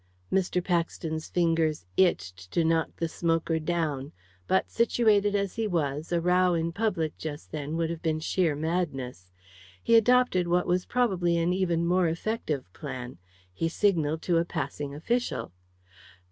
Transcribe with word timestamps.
Mr. 0.33 0.63
Paxton's 0.63 1.29
fingers 1.29 1.85
itched 1.95 2.49
to 2.49 2.65
knock 2.65 2.89
the 2.95 3.07
smoker 3.07 3.59
down. 3.59 4.11
But 4.47 4.71
situated 4.71 5.35
as 5.35 5.53
he 5.53 5.67
was, 5.67 6.11
a 6.11 6.19
row 6.19 6.55
in 6.55 6.71
public 6.71 7.15
just 7.19 7.51
then 7.51 7.77
would 7.77 7.91
have 7.91 8.01
been 8.01 8.19
sheer 8.19 8.55
madness. 8.55 9.31
He 9.83 9.95
adopted 9.95 10.47
what 10.47 10.65
was 10.65 10.87
probably 10.87 11.37
an 11.37 11.53
even 11.53 11.85
more 11.85 12.07
effective 12.07 12.65
plan. 12.73 13.19
He 13.53 13.69
signalled 13.69 14.23
to 14.23 14.37
a 14.37 14.43
passing 14.43 14.95
official. 14.95 15.51